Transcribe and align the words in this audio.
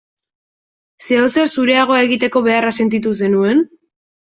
Zeozer 1.07 1.51
zureagoa 1.57 2.01
egiteko 2.07 2.45
beharra 2.51 2.75
sentitu 2.81 3.17
zenuen? 3.23 3.65